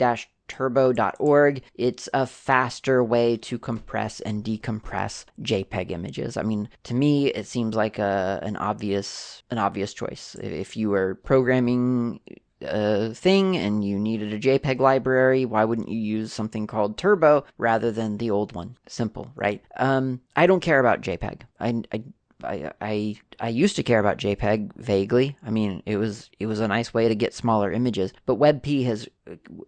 [0.51, 1.63] turbo.org.
[1.75, 6.37] It's a faster way to compress and decompress JPEG images.
[6.37, 10.37] I mean, to me, it seems like a, an obvious an obvious choice.
[10.43, 12.21] If you were programming
[12.63, 17.45] a thing and you needed a JPEG library, why wouldn't you use something called Turbo
[17.57, 18.77] rather than the old one?
[18.87, 19.63] Simple, right?
[19.77, 21.43] Um, I don't care about JPEG.
[21.59, 22.03] I, I
[22.45, 25.37] I, I I used to care about JPEG vaguely.
[25.43, 28.13] I mean, it was it was a nice way to get smaller images.
[28.27, 29.09] But WebP has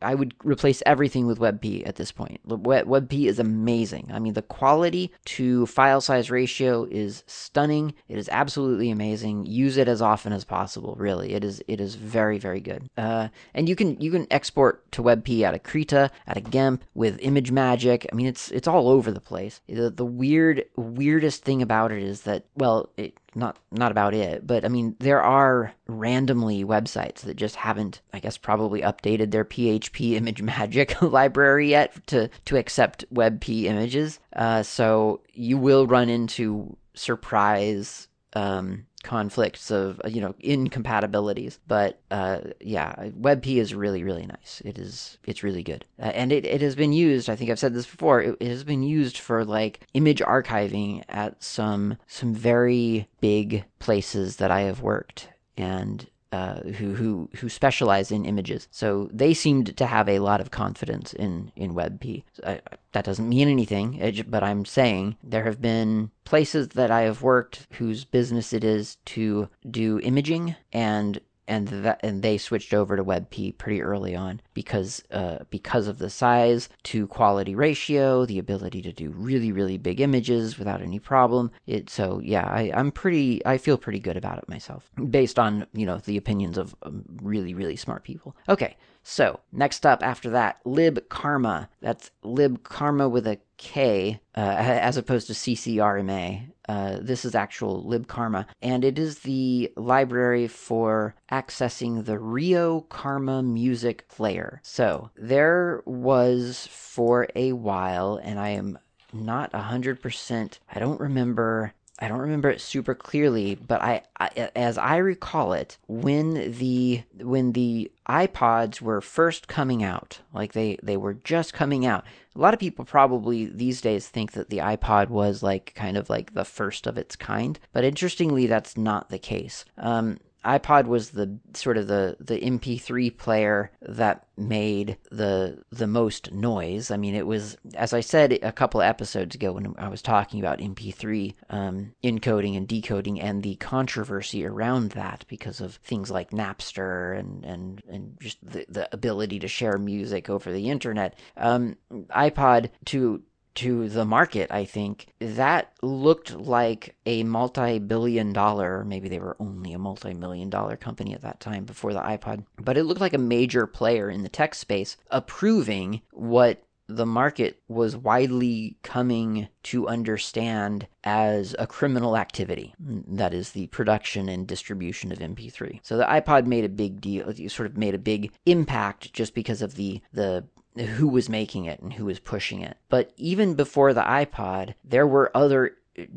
[0.00, 2.40] I would replace everything with WebP at this point.
[2.46, 4.10] WebP is amazing.
[4.12, 7.94] I mean, the quality to file size ratio is stunning.
[8.08, 9.46] It is absolutely amazing.
[9.46, 10.96] Use it as often as possible.
[10.98, 12.88] Really, it is it is very very good.
[12.96, 16.84] Uh, and you can you can export to WebP out of Krita, out of GIMP
[16.94, 18.06] with ImageMagick.
[18.10, 19.60] I mean, it's it's all over the place.
[19.68, 24.46] The, the weird weirdest thing about it is that well, it not not about it,
[24.46, 29.44] but I mean there are randomly websites that just haven't, I guess, probably updated their
[29.44, 34.20] PHP ImageMagick library yet to to accept WebP images.
[34.34, 41.58] Uh, so you will run into surprise um, conflicts of you know incompatibilities.
[41.66, 44.62] But uh, yeah webp is really really nice.
[44.64, 45.84] It is it's really good.
[45.98, 48.48] Uh, and it, it has been used i think i've said this before it, it,
[48.48, 54.62] has been used for like image archiving at some some very big places that i
[54.62, 55.28] have worked.
[55.56, 58.66] And uh, who who who specialize in images.
[58.70, 62.24] So they seemed to have a lot of confidence in in WebP.
[62.44, 62.60] I,
[62.92, 67.66] that doesn't mean anything, but I'm saying there have been places that I have worked
[67.72, 73.04] whose business it is to do imaging and and that and they switched over to
[73.04, 78.82] WebP pretty early on because uh, because of the size to quality ratio, the ability
[78.82, 81.50] to do really really big images without any problem.
[81.66, 85.66] It so yeah, I, I'm pretty I feel pretty good about it myself based on
[85.72, 88.36] you know the opinions of um, really really smart people.
[88.48, 91.68] Okay, so, next up after that, libkarma.
[91.80, 96.48] That's libkarma with a K, uh, as opposed to CCRMA.
[96.68, 103.42] Uh, this is actual libkarma, and it is the library for accessing the Rio Karma
[103.42, 104.60] music player.
[104.62, 108.78] So, there was for a while, and I am
[109.12, 114.78] not 100%, I don't remember I don't remember it super clearly, but I, I, as
[114.78, 120.96] I recall it, when the when the iPods were first coming out, like they they
[120.96, 122.04] were just coming out.
[122.34, 126.08] A lot of people probably these days think that the iPod was like kind of
[126.08, 129.64] like the first of its kind, but interestingly, that's not the case.
[129.76, 136.32] Um, iPod was the sort of the the MP3 player that made the the most
[136.32, 136.90] noise.
[136.90, 140.40] I mean, it was as I said a couple episodes ago when I was talking
[140.40, 146.30] about MP3 um, encoding and decoding and the controversy around that because of things like
[146.30, 151.16] Napster and and and just the the ability to share music over the internet.
[151.36, 151.76] Um,
[152.10, 153.22] iPod to
[153.56, 159.36] to the market, I think, that looked like a multi billion dollar, maybe they were
[159.38, 163.00] only a multi million dollar company at that time before the iPod, but it looked
[163.00, 169.48] like a major player in the tech space approving what the market was widely coming
[169.62, 172.74] to understand as a criminal activity.
[172.78, 175.80] That is the production and distribution of MP3.
[175.82, 179.62] So the iPod made a big deal, sort of made a big impact just because
[179.62, 180.44] of the the
[180.76, 182.76] who was making it and who was pushing it.
[182.88, 185.76] But even before the iPod, there were other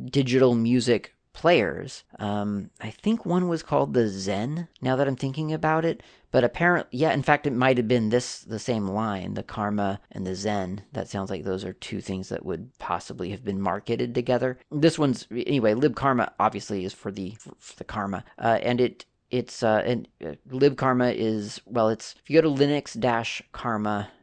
[0.09, 2.03] digital music players.
[2.17, 4.69] Um, I think one was called the Zen.
[4.81, 8.09] Now that I'm thinking about it, but apparently, yeah, in fact, it might have been
[8.09, 10.83] this the same line, the Karma and the Zen.
[10.93, 14.57] That sounds like those are two things that would possibly have been marketed together.
[14.71, 15.73] This one's anyway.
[15.73, 20.07] Lib Karma obviously is for the for the Karma, uh, and it it's uh, and
[20.25, 24.14] uh, lib karma is well it's if you go to linux-karma dot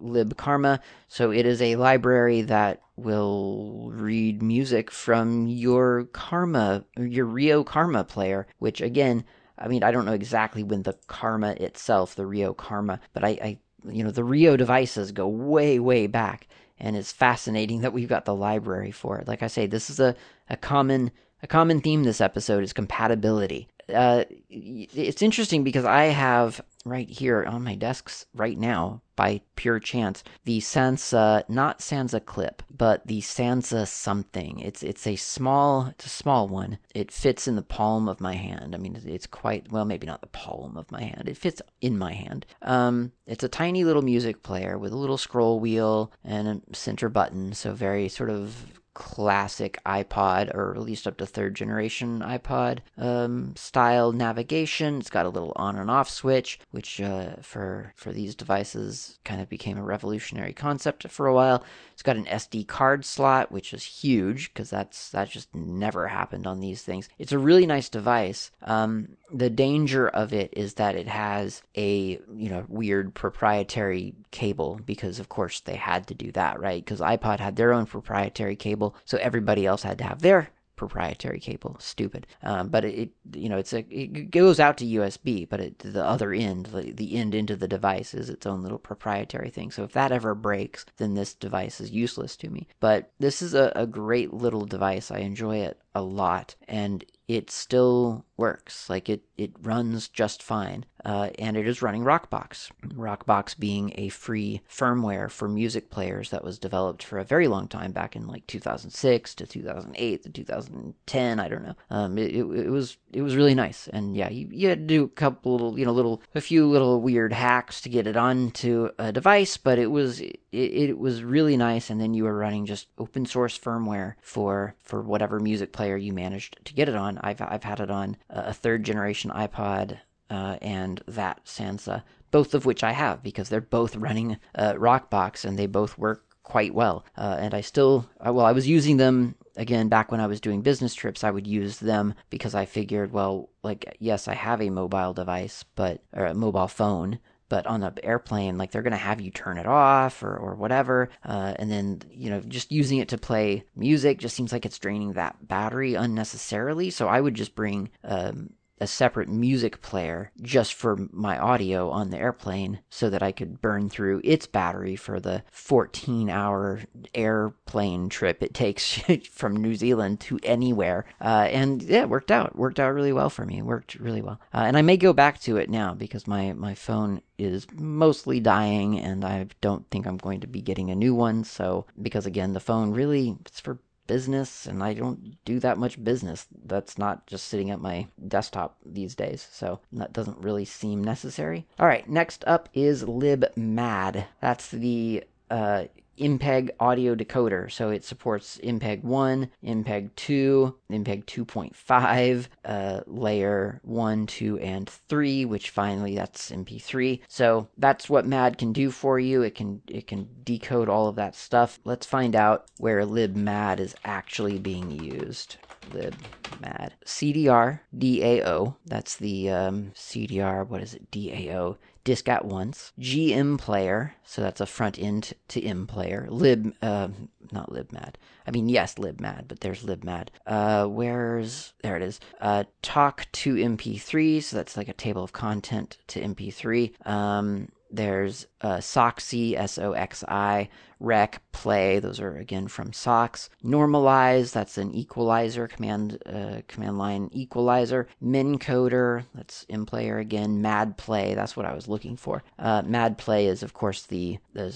[0.00, 0.80] libkarma.
[1.08, 8.04] So it is a library that will read music from your karma, your Rio Karma
[8.04, 9.24] player, which again,
[9.58, 13.28] I mean, I don't know exactly when the karma itself, the Rio Karma, but I,
[13.28, 16.46] I you know, the Rio devices go way, way back.
[16.78, 19.28] And it's fascinating that we've got the library for it.
[19.28, 20.16] Like I say, this is a,
[20.48, 21.10] a common
[21.42, 23.69] a common theme this episode is compatibility.
[23.92, 29.78] Uh, it's interesting because I have right here on my desks right now by pure
[29.78, 34.60] chance the Sansa not Sansa clip but the Sansa something.
[34.60, 36.78] It's it's a small it's a small one.
[36.94, 38.74] It fits in the palm of my hand.
[38.74, 41.28] I mean it's quite well maybe not the palm of my hand.
[41.28, 42.46] It fits in my hand.
[42.62, 47.10] Um it's a tiny little music player with a little scroll wheel and a center
[47.10, 52.78] button so very sort of classic iPod, or at least up to third generation iPod
[52.98, 54.98] um, style navigation.
[54.98, 59.40] It's got a little on and off switch, which uh, for for these devices kind
[59.40, 61.64] of became a revolutionary concept for a while.
[62.00, 66.46] It's got an SD card slot, which is huge because that's that just never happened
[66.46, 67.10] on these things.
[67.18, 68.50] It's a really nice device.
[68.62, 74.80] Um, the danger of it is that it has a you know weird proprietary cable
[74.86, 78.56] because of course they had to do that right because iPod had their own proprietary
[78.56, 80.48] cable so everybody else had to have their
[80.80, 81.76] proprietary cable.
[81.78, 82.26] Stupid.
[82.42, 86.02] Um, but it, you know, it's a, it goes out to USB, but it, the
[86.02, 89.70] other end, the, the end into the device is its own little proprietary thing.
[89.70, 92.66] So if that ever breaks, then this device is useless to me.
[92.80, 95.10] But this is a, a great little device.
[95.10, 96.54] I enjoy it a lot.
[96.68, 98.90] And it still works.
[98.90, 100.84] Like it, it runs just fine.
[101.04, 102.70] Uh, and it is running Rockbox.
[102.88, 107.68] Rockbox being a free firmware for music players that was developed for a very long
[107.68, 111.40] time, back in like 2006 to 2008 to 2010.
[111.40, 111.76] I don't know.
[111.88, 114.94] Um, it, it, it was it was really nice, and yeah, you, you had to
[114.94, 118.16] do a couple little, you know, little a few little weird hacks to get it
[118.16, 120.20] onto a device, but it was
[120.52, 121.90] it, it was really nice.
[121.90, 126.12] And then you were running just open source firmware for for whatever music player you
[126.12, 127.18] managed to get it on.
[127.18, 129.98] I've I've had it on a third generation iPod
[130.30, 135.44] uh, and that Sansa, both of which I have because they're both running uh, Rockbox
[135.44, 137.04] and they both work quite well.
[137.16, 140.62] Uh, and I still, well, I was using them again back when I was doing
[140.62, 141.22] business trips.
[141.22, 145.64] I would use them because I figured, well, like yes, I have a mobile device,
[145.74, 147.18] but or a mobile phone,
[147.50, 150.54] but on the airplane, like they're going to have you turn it off or, or
[150.54, 151.10] whatever.
[151.22, 154.78] Uh, and then, you know, just using it to play music just seems like it's
[154.78, 156.88] draining that battery unnecessarily.
[156.88, 162.10] So I would just bring um, a separate music player just for my audio on
[162.10, 166.80] the airplane so that I could burn through its battery for the 14 hour
[167.14, 169.00] airplane trip it takes
[169.30, 171.04] from New Zealand to anywhere.
[171.20, 172.56] Uh, and yeah, it worked out.
[172.56, 173.60] Worked out really well for me.
[173.62, 174.40] Worked really well.
[174.54, 178.40] Uh, and I may go back to it now because my, my phone is mostly
[178.40, 181.44] dying and I don't think I'm going to be getting a new one.
[181.44, 183.78] So, because again, the phone really, it's for
[184.10, 186.48] business and I don't do that much business.
[186.64, 189.46] That's not just sitting at my desktop these days.
[189.52, 191.68] So that doesn't really seem necessary.
[191.78, 194.24] All right, next up is libmad.
[194.40, 195.84] That's the uh,
[196.20, 197.70] MPEG audio decoder.
[197.70, 205.44] So it supports MPEG 1, MPEG 2, MPEG 2.5, uh, layer 1, 2, and 3,
[205.46, 207.20] which finally that's MP3.
[207.28, 209.42] So that's what MAD can do for you.
[209.42, 211.78] It can it can decode all of that stuff.
[211.84, 215.56] Let's find out where libmad is actually being used
[215.90, 216.90] libmad.
[217.04, 222.92] CDR DAO, that's the um, CDR, what is it, DAO, disk at once.
[222.98, 226.28] GMPlayer, so that's a front end to MPlayer.
[226.28, 227.08] Lib, uh,
[227.52, 228.14] not libmad.
[228.46, 230.28] I mean, yes, libmad, but there's libmad.
[230.46, 232.20] Uh, where's, there it is.
[232.40, 237.06] Uh, talk to MP3, so that's like a table of content to MP3.
[237.06, 240.68] Um, there's uh, Soxi, S O X I,
[240.98, 241.98] Rec, Play.
[241.98, 243.50] Those are again from Sox.
[243.64, 248.06] Normalize, that's an equalizer command uh, command line equalizer.
[248.22, 250.62] Mincoder, that's MPlayer again.
[250.62, 252.42] Mad Play, that's what I was looking for.
[252.58, 254.72] Uh, Mad Play is of course the the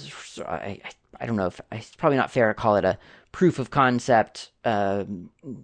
[0.46, 0.80] I,
[1.20, 2.98] I don't know if it's probably not fair to call it a
[3.32, 5.04] proof of concept uh,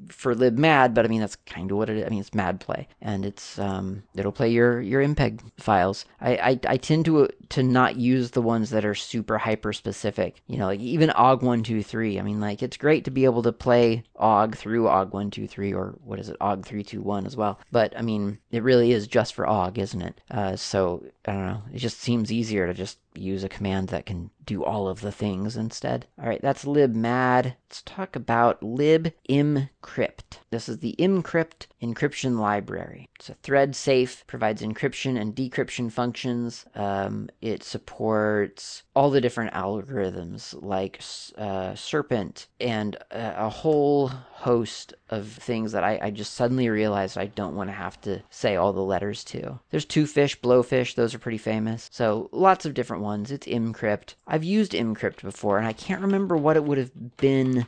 [0.09, 2.07] for libmad, but I mean that's kind of what it is.
[2.07, 6.05] I mean it's mad play, and it's um, it'll play your your MPEG files.
[6.21, 10.43] I, I, I tend to to not use the ones that are super hyper specific.
[10.47, 12.19] You know, like even OGG one two three.
[12.19, 15.47] I mean, like it's great to be able to play OGG through OGG one two
[15.47, 17.59] three or what is it OGG three two one as well.
[17.73, 20.21] But I mean, it really is just for OGG, isn't it?
[20.31, 21.63] Uh, so I don't know.
[21.73, 25.13] It just seems easier to just use a command that can do all of the
[25.13, 26.07] things instead.
[26.21, 27.55] All right, that's libmad.
[27.69, 28.61] Let's talk about
[28.99, 30.39] libmcrypt.
[30.51, 33.09] This is the mcrypt encryption library.
[33.17, 36.67] It's a thread safe, provides encryption and decryption functions.
[36.75, 41.01] Um, it supports all the different algorithms like
[41.39, 47.19] uh, Serpent and a, a whole host of things that I, I, just suddenly realized
[47.19, 49.59] I don't want to have to say all the letters to.
[49.71, 51.89] There's Twofish, Blowfish, those are pretty famous.
[51.93, 53.31] So lots of different ones.
[53.31, 54.15] It's Mcrypt.
[54.27, 57.67] I've used Mcrypt before, and I can't remember what it would have been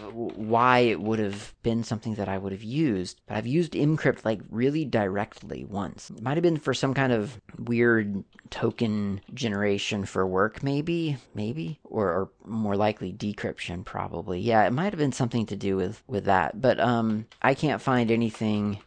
[0.00, 4.24] why it would have been something that I would have used, but I've used Mcrypt
[4.24, 6.10] like really directly once.
[6.10, 11.78] It might have been for some kind of weird token generation for work, maybe, maybe,
[11.84, 14.40] or, or more likely decryption, probably.
[14.40, 17.82] Yeah, it might have been something to do with with that, but um, I can't
[17.82, 18.78] find anything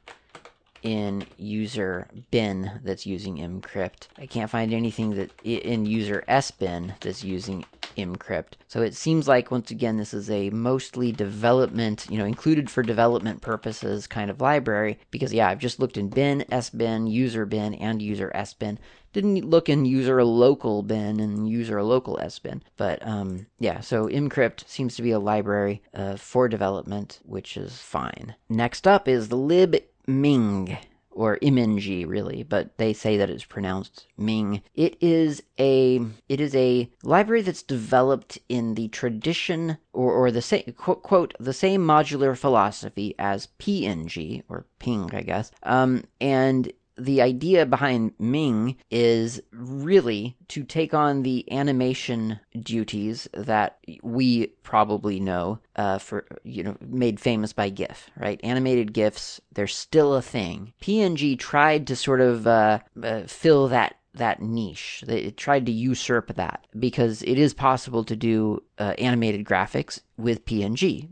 [0.84, 4.08] in user bin that's using mcrypt.
[4.18, 7.66] I can't find anything that in user sbin that's using
[7.98, 8.54] mcrypt.
[8.68, 12.84] So it seems like once again this is a mostly development, you know, included for
[12.84, 17.74] development purposes kind of library because yeah, I've just looked in bin, sbin, user bin
[17.76, 18.78] and user sbin.
[19.14, 22.62] Didn't look in user local bin and user local sbin.
[22.78, 27.78] But um, yeah, so mcrypt seems to be a library uh, for development, which is
[27.78, 28.36] fine.
[28.48, 29.76] Next up is the lib
[30.08, 30.78] Ming
[31.12, 34.62] or MNG really, but they say that it's pronounced Ming.
[34.74, 40.42] It is a it is a library that's developed in the tradition or, or the
[40.42, 45.52] same quote, quote the same modular philosophy as PNG or Ping, I guess.
[45.64, 46.72] Um, and
[47.04, 55.20] the idea behind Ming is really to take on the animation duties that we probably
[55.20, 58.40] know uh, for you know made famous by GIF, right?
[58.44, 60.74] Animated GIFs, they're still a thing.
[60.82, 65.04] PNG tried to sort of uh, uh, fill that that niche.
[65.08, 70.46] It tried to usurp that because it is possible to do uh, animated graphics with
[70.46, 71.08] PNG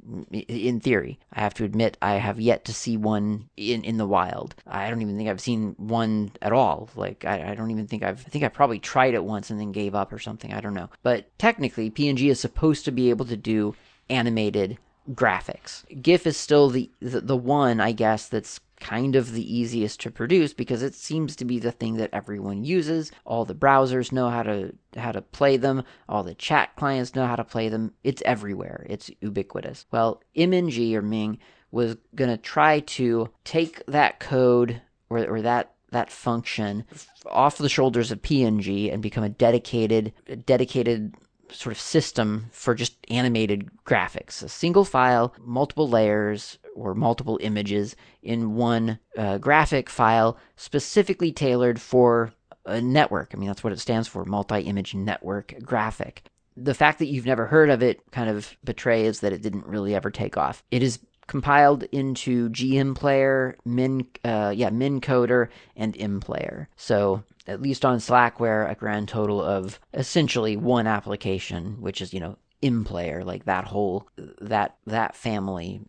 [0.48, 1.20] in theory.
[1.34, 4.56] I have to admit I have yet to see one in in the wild.
[4.68, 6.90] I don't even think I've seen one at all.
[6.96, 9.60] Like I, I don't even think I've I think I probably tried it once and
[9.60, 10.54] then gave up or something.
[10.54, 10.90] I don't know.
[11.02, 13.76] But technically PNG is supposed to be able to do
[14.10, 14.78] animated
[15.14, 15.84] graphics.
[16.02, 20.12] GIF is still the, the, the one I guess that's kind of the easiest to
[20.12, 23.12] produce because it seems to be the thing that everyone uses.
[23.26, 27.26] All the browsers know how to how to play them, all the chat clients know
[27.26, 27.94] how to play them.
[28.04, 28.86] It's everywhere.
[28.90, 29.86] It's ubiquitous.
[29.92, 31.40] Well, MNG or Ming
[31.72, 36.86] was going to try to take that code or, or that that function
[37.26, 40.14] off the shoulders of PNG and become a dedicated
[40.46, 41.16] dedicated
[41.52, 44.44] sort of system for just animated graphics.
[44.44, 51.80] A single file, multiple layers, or multiple images in one uh, graphic file specifically tailored
[51.82, 52.34] for
[52.66, 53.32] a network.
[53.34, 56.24] I mean, that's what it stands for multi image network graphic.
[56.56, 59.96] The fact that you've never heard of it kind of betrays that it didn't really
[59.96, 60.64] ever take off.
[60.72, 61.00] It is
[61.30, 66.66] compiled into GMPlayer, Min, uh, yeah, MinCoder, and MPlayer.
[66.76, 72.20] So at least on Slackware, a grand total of essentially one application, which is you
[72.20, 74.10] know MPlayer, like that whole
[74.42, 75.82] that that family,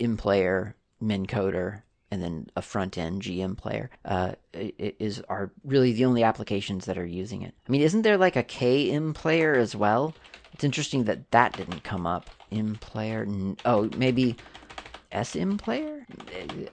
[0.00, 6.86] MPlayer, MinCoder, and then a front end GMPlayer uh, is are really the only applications
[6.86, 7.54] that are using it.
[7.68, 10.14] I mean, isn't there like a KM player as well?
[10.54, 12.30] It's interesting that that didn't come up.
[12.50, 13.56] MPlayer.
[13.64, 14.36] Oh, maybe
[15.12, 16.01] SMPlayer?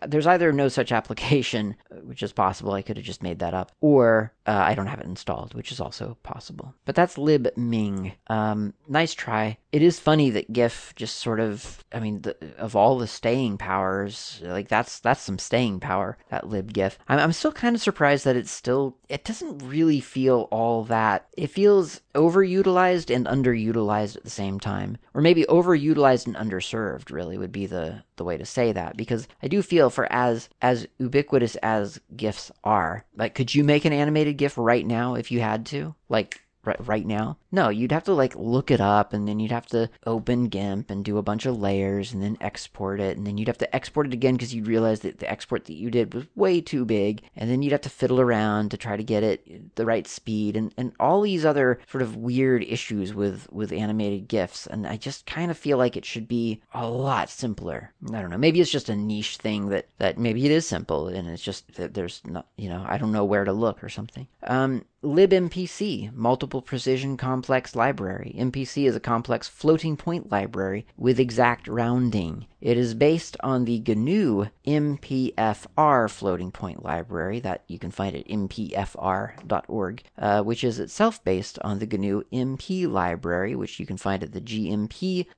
[0.06, 3.72] There's either no such application, which is possible, I could have just made that up,
[3.82, 6.74] or uh, I don't have it installed, which is also possible.
[6.86, 8.14] But that's libming.
[8.28, 9.58] Um, nice try.
[9.72, 13.58] It is funny that GIF just sort of, I mean, the, of all the staying
[13.58, 16.98] powers, like that's that's some staying power, that libgif.
[17.08, 21.28] I'm, I'm still kind of surprised that it's still, it doesn't really feel all that,
[21.38, 24.98] it feels overutilized and underutilized at the same time.
[25.14, 29.28] Or maybe overutilized and underserved, really, would be the, the way to say that because
[29.42, 33.94] I do feel for as as ubiquitous as gifs are, like could you make an
[33.94, 35.96] animated gif right now if you had to?
[36.10, 37.38] Like right, right now?
[37.51, 40.89] No, you'd have to like look it up and then you'd have to open GIMP
[40.89, 43.76] and do a bunch of layers and then export it and then you'd have to
[43.76, 46.86] export it again because you'd realize that the export that you did was way too
[46.86, 50.07] big and then you'd have to fiddle around to try to get it the right
[50.07, 54.86] speed and, and all these other sort of weird issues with with animated GIFs and
[54.86, 57.93] I just kind of feel like it should be a lot simpler.
[58.07, 58.38] I don't know.
[58.38, 61.74] Maybe it's just a niche thing that that maybe it is simple and it's just
[61.76, 64.28] that there's not you know I don't know where to look or something.
[64.43, 68.36] Um, libmpc multiple precision complex library.
[68.38, 72.45] MPC is a complex floating point library with exact rounding.
[72.62, 78.28] It is based on the GNU MPFR floating point library that you can find at
[78.28, 84.24] mpfr.org, uh, which is itself based on the GNU MP library, which you can find
[84.24, 85.34] at the gmplib.org.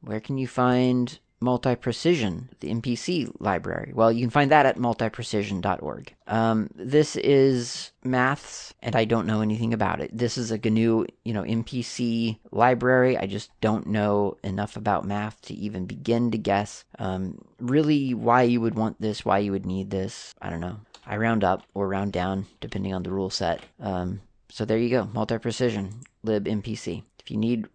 [0.00, 3.92] Where can you find multi precision, the MPC library.
[3.94, 6.14] Well, you can find that at multiprecision.org.
[6.26, 10.16] Um, this is maths, and I don't know anything about it.
[10.16, 13.16] This is a GNU, you know, MPC library.
[13.16, 16.84] I just don't know enough about math to even begin to guess.
[16.98, 20.80] Um, really, why you would want this, why you would need this, I don't know.
[21.06, 23.60] I round up or round down depending on the rule set.
[23.80, 24.20] Um,
[24.50, 27.02] so there you go, multi precision libmpc.
[27.18, 27.66] If you need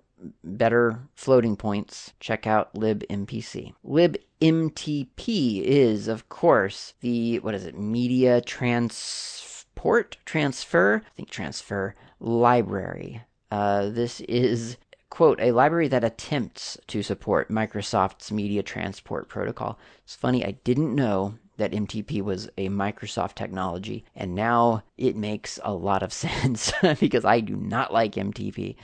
[0.44, 3.74] better floating points, check out libmpc.
[3.86, 10.18] libmtp is, of course, the, what is it, media transport?
[10.26, 11.02] Transfer?
[11.06, 13.22] I think transfer library.
[13.52, 14.78] Uh, this is
[15.16, 19.80] quote, a library that attempts to support Microsoft's media transport protocol.
[20.04, 25.58] It's funny, I didn't know that MTP was a Microsoft technology, and now it makes
[25.64, 28.76] a lot of sense because I do not like MTP.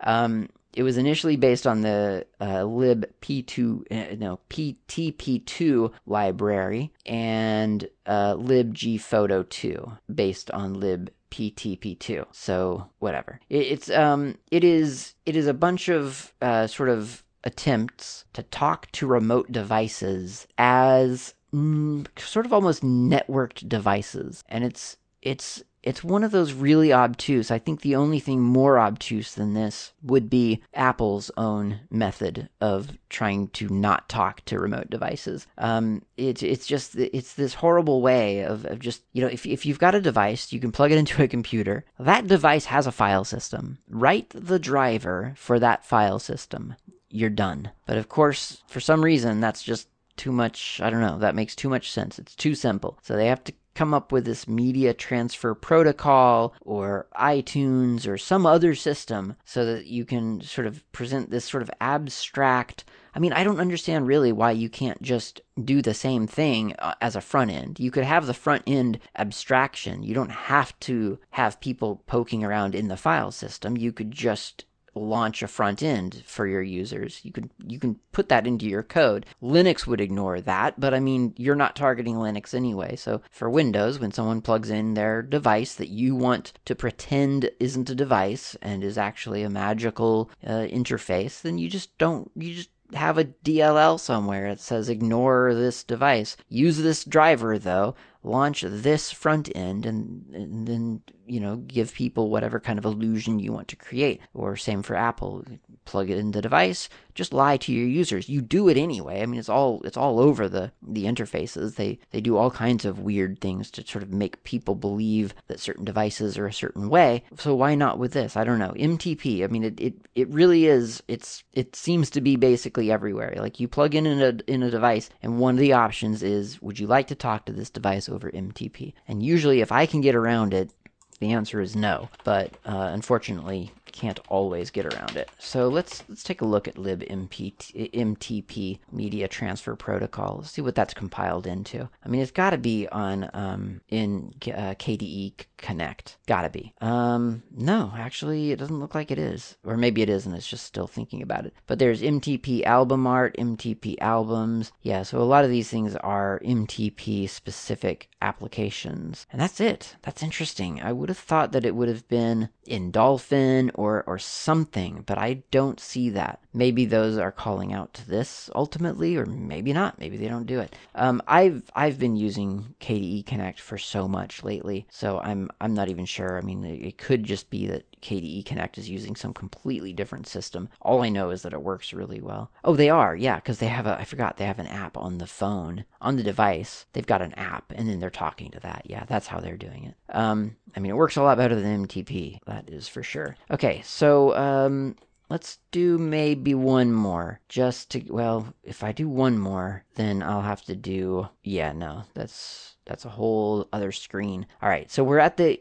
[0.00, 8.34] Um, it was initially based on the uh, libp2 uh, no ptp2 library and uh,
[8.34, 13.40] libgphoto2 based on libptp2 so whatever.
[13.48, 18.42] It, it's um it is it is a bunch of uh, sort of attempts to
[18.42, 24.44] talk to remote devices as mm, sort of almost networked devices.
[24.48, 27.52] And it's it's it's one of those really obtuse.
[27.52, 32.98] I think the only thing more obtuse than this would be Apple's own method of
[33.08, 35.46] trying to not talk to remote devices.
[35.58, 39.64] Um, it's it's just it's this horrible way of, of just you know if if
[39.64, 41.84] you've got a device, you can plug it into a computer.
[42.00, 43.78] That device has a file system.
[43.88, 46.74] Write the driver for that file system.
[47.10, 47.70] You're done.
[47.86, 50.80] But of course, for some reason, that's just too much.
[50.82, 51.18] I don't know.
[51.18, 52.18] That makes too much sense.
[52.18, 52.98] It's too simple.
[53.02, 58.46] So they have to come up with this media transfer protocol or iTunes or some
[58.46, 62.84] other system so that you can sort of present this sort of abstract.
[63.14, 66.94] I mean, I don't understand really why you can't just do the same thing uh,
[67.00, 67.78] as a front end.
[67.78, 70.02] You could have the front end abstraction.
[70.02, 73.76] You don't have to have people poking around in the file system.
[73.76, 74.64] You could just
[74.96, 77.20] launch a front end for your users.
[77.22, 79.26] You can you can put that into your code.
[79.42, 82.96] Linux would ignore that, but I mean, you're not targeting Linux anyway.
[82.96, 87.90] So for Windows, when someone plugs in their device that you want to pretend isn't
[87.90, 92.70] a device and is actually a magical uh, interface, then you just don't you just
[92.94, 96.36] have a DLL somewhere that says ignore this device.
[96.48, 97.96] Use this driver though
[98.26, 103.38] launch this front end and, and then you know give people whatever kind of illusion
[103.38, 104.20] you want to create.
[104.34, 105.44] Or same for apple
[105.84, 108.28] plug it in the device just lie to your users.
[108.28, 109.22] You do it anyway.
[109.22, 111.74] I mean it's all it's all over the the interfaces.
[111.74, 115.58] They they do all kinds of weird things to sort of make people believe that
[115.58, 117.24] certain devices are a certain way.
[117.38, 118.36] So why not with this?
[118.36, 118.74] I don't know.
[118.76, 123.34] Mtp i mean it it, it really is it's it seems to be basically everywhere.
[123.38, 126.60] Like you plug in in a in a device and one of the options is
[126.60, 130.00] would you like to talk to this device over mtp and usually if i can
[130.00, 130.70] get around it
[131.18, 135.30] the answer is no, but uh, unfortunately, can't always get around it.
[135.38, 140.36] So let's let's take a look at libmpt, MTP media transfer protocol.
[140.38, 141.88] Let's see what that's compiled into.
[142.04, 146.18] I mean, it's got to be on um, in uh, KDE Connect.
[146.26, 146.74] Got to be.
[146.80, 150.46] Um, no, actually, it doesn't look like it is, or maybe it is, and it's
[150.46, 151.54] just still thinking about it.
[151.66, 154.72] But there's MTP album art, MTP albums.
[154.82, 159.96] Yeah, so a lot of these things are MTP specific applications, and that's it.
[160.02, 160.82] That's interesting.
[160.82, 165.04] I would have thought that it would have been in Dolphin or or or something,
[165.06, 166.40] but I don't see that.
[166.52, 169.98] Maybe those are calling out to this ultimately, or maybe not.
[169.98, 170.74] Maybe they don't do it.
[170.94, 175.88] Um, I've I've been using KDE Connect for so much lately, so I'm I'm not
[175.88, 176.36] even sure.
[176.36, 180.68] I mean, it could just be that KDE Connect is using some completely different system.
[180.80, 182.52] All I know is that it works really well.
[182.62, 185.18] Oh, they are, yeah, because they have a I forgot they have an app on
[185.18, 186.86] the phone on the device.
[186.92, 188.82] They've got an app, and then they're talking to that.
[188.84, 189.94] Yeah, that's how they're doing it.
[190.14, 192.38] Um, I mean, it works a lot better than MTP.
[192.46, 193.36] That is for sure.
[193.50, 194.94] Okay, so um,
[195.28, 200.42] let's do maybe one more just to well if i do one more then i'll
[200.42, 204.46] have to do yeah no that's that's a whole other screen.
[204.62, 205.60] All right so we're at the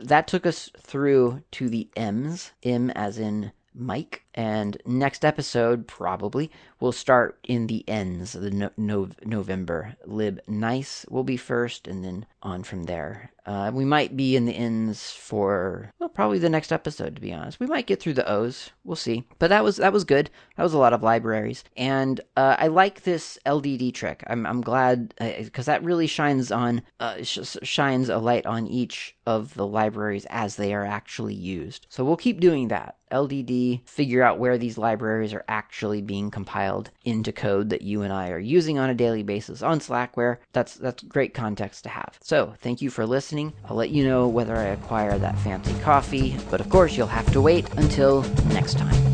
[0.00, 6.50] that took us through to the m's m as in mike and next episode probably
[6.80, 12.04] will start in the ends the no, no, november lib nice will be first and
[12.04, 16.48] then on from there uh, we might be in the ends for well, probably the
[16.48, 17.14] next episode.
[17.14, 18.70] To be honest, we might get through the O's.
[18.84, 19.24] We'll see.
[19.38, 20.30] But that was that was good.
[20.56, 24.24] That was a lot of libraries, and uh, I like this LDD trick.
[24.28, 28.66] I'm I'm glad because uh, that really shines on uh, sh- shines a light on
[28.66, 31.86] each of the libraries as they are actually used.
[31.90, 32.96] So we'll keep doing that.
[33.12, 38.12] LDD, figure out where these libraries are actually being compiled into code that you and
[38.12, 40.38] I are using on a daily basis on Slackware.
[40.52, 42.18] That's that's great context to have.
[42.20, 43.52] So thank you for listening.
[43.66, 47.30] I'll let you know whether I acquire that fancy coffee, but of course you'll have
[47.32, 49.13] to wait until next time.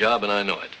[0.00, 0.59] Job, and I know.